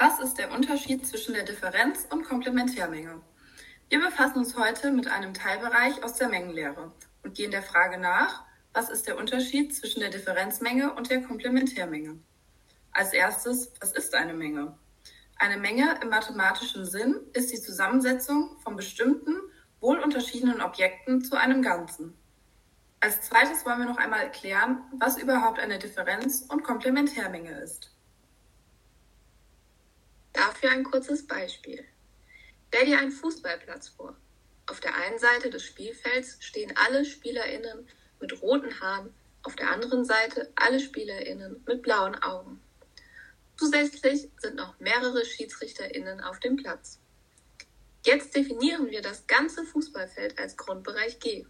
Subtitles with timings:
[0.00, 3.20] Was ist der Unterschied zwischen der Differenz und Komplementärmenge?
[3.88, 6.92] Wir befassen uns heute mit einem Teilbereich aus der Mengenlehre
[7.24, 12.16] und gehen der Frage nach, was ist der Unterschied zwischen der Differenzmenge und der Komplementärmenge?
[12.92, 14.78] Als erstes, was ist eine Menge?
[15.36, 19.34] Eine Menge im mathematischen Sinn ist die Zusammensetzung von bestimmten,
[19.80, 22.16] wohl unterschiedenen Objekten zu einem Ganzen.
[23.00, 27.97] Als zweites wollen wir noch einmal erklären, was überhaupt eine Differenz und Komplementärmenge ist.
[30.38, 31.84] Dafür ein kurzes Beispiel.
[32.68, 34.16] Stell dir einen Fußballplatz vor.
[34.68, 37.88] Auf der einen Seite des Spielfelds stehen alle SpielerInnen
[38.20, 42.60] mit roten Haaren, auf der anderen Seite alle SpielerInnen mit blauen Augen.
[43.56, 47.00] Zusätzlich sind noch mehrere SchiedsrichterInnen auf dem Platz.
[48.06, 51.46] Jetzt definieren wir das ganze Fußballfeld als Grundbereich G.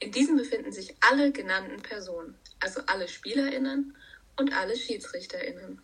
[0.00, 3.96] In diesem befinden sich alle genannten Personen, also alle SpielerInnen
[4.34, 5.80] und alle SchiedsrichterInnen.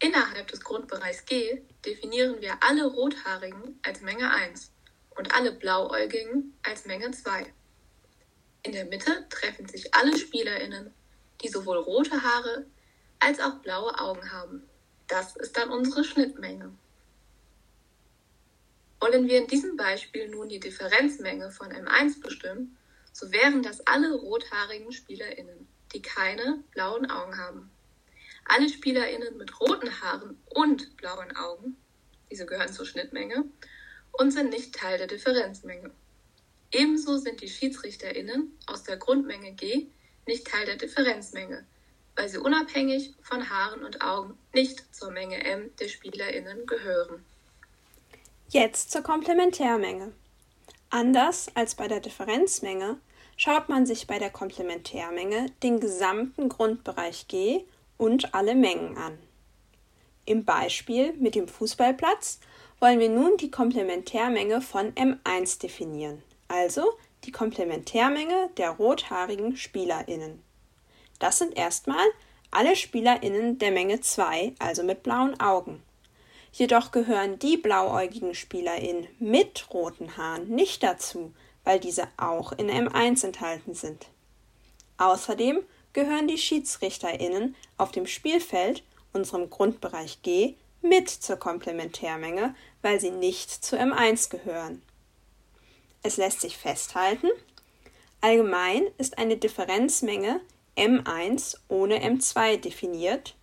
[0.00, 4.70] Innerhalb des Grundbereichs G definieren wir alle Rothaarigen als Menge 1
[5.10, 7.52] und alle Blauäugigen als Menge 2.
[8.62, 10.94] In der Mitte treffen sich alle SpielerInnen,
[11.42, 12.66] die sowohl rote Haare
[13.18, 14.68] als auch blaue Augen haben.
[15.08, 16.72] Das ist dann unsere Schnittmenge.
[19.00, 22.76] Wollen wir in diesem Beispiel nun die Differenzmenge von M1 bestimmen,
[23.12, 27.70] so wären das alle rothaarigen SpielerInnen, die keine blauen Augen haben.
[28.48, 31.76] Alle SpielerInnen mit roten Haaren und blauen Augen,
[32.30, 33.44] diese gehören zur Schnittmenge,
[34.12, 35.90] und sind nicht Teil der Differenzmenge.
[36.72, 39.86] Ebenso sind die SchiedsrichterInnen aus der Grundmenge G
[40.26, 41.66] nicht Teil der Differenzmenge,
[42.16, 47.24] weil sie unabhängig von Haaren und Augen nicht zur Menge M der SpielerInnen gehören.
[48.48, 50.12] Jetzt zur Komplementärmenge.
[50.90, 52.98] Anders als bei der Differenzmenge
[53.36, 57.64] schaut man sich bei der Komplementärmenge den gesamten Grundbereich G
[57.98, 59.18] und alle Mengen an.
[60.24, 62.40] Im Beispiel mit dem Fußballplatz
[62.80, 66.84] wollen wir nun die Komplementärmenge von M1 definieren, also
[67.24, 70.42] die Komplementärmenge der rothaarigen SpielerInnen.
[71.18, 72.06] Das sind erstmal
[72.50, 75.82] alle SpielerInnen der Menge 2, also mit blauen Augen.
[76.52, 81.32] Jedoch gehören die blauäugigen SpielerInnen mit roten Haaren nicht dazu,
[81.64, 84.06] weil diese auch in M1 enthalten sind.
[84.96, 85.60] Außerdem
[85.92, 88.82] gehören die SchiedsrichterInnen auf dem Spielfeld,
[89.12, 94.82] unserem Grundbereich G, mit zur Komplementärmenge, weil sie nicht zu M1 gehören.
[96.02, 97.28] Es lässt sich festhalten,
[98.20, 100.40] allgemein ist eine Differenzmenge
[100.76, 103.34] M1 ohne M2 definiert.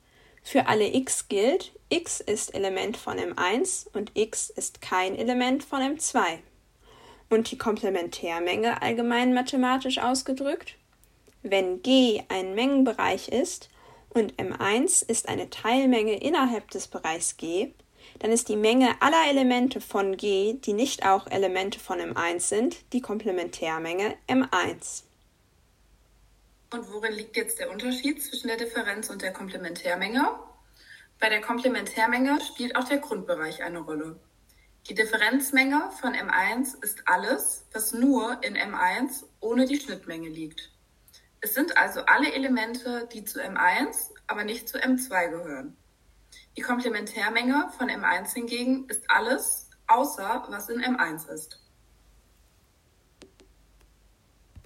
[0.42, 5.82] Für alle x gilt, x ist Element von M1 und x ist kein Element von
[5.82, 6.40] M2.
[7.30, 10.76] Und die Komplementärmenge allgemein mathematisch ausgedrückt
[11.50, 13.70] wenn G ein Mengenbereich ist
[14.10, 17.74] und M1 ist eine Teilmenge innerhalb des Bereichs G,
[18.20, 22.94] dann ist die Menge aller Elemente von G, die nicht auch Elemente von M1 sind,
[22.94, 25.04] die Komplementärmenge M1.
[26.72, 30.40] Und worin liegt jetzt der Unterschied zwischen der Differenz und der Komplementärmenge?
[31.20, 34.20] Bei der Komplementärmenge spielt auch der Grundbereich eine Rolle.
[34.90, 40.75] Die Differenzmenge von M1 ist alles, was nur in M1 ohne die Schnittmenge liegt.
[41.46, 45.78] Es sind also alle Elemente, die zu M1, aber nicht zu M2 gehören.
[46.58, 51.64] Die Komplementärmenge von M1 hingegen ist alles, außer was in M1 ist.